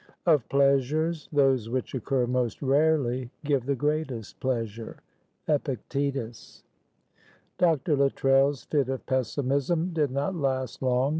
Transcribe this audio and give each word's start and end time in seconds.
"Of 0.25 0.49
pleasures, 0.49 1.29
those 1.31 1.69
which 1.69 1.93
occur 1.93 2.25
most 2.25 2.63
rarely 2.63 3.29
give 3.45 3.67
the 3.67 3.75
greatest 3.75 4.39
pleasure." 4.39 4.97
Epictetus. 5.47 6.63
Dr. 7.59 7.95
Luttrell's 7.95 8.63
fit 8.63 8.89
of 8.89 9.05
pessimism 9.05 9.93
did 9.93 10.09
not 10.09 10.33
last 10.33 10.81
long. 10.81 11.09